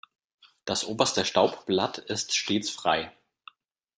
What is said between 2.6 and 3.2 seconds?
frei.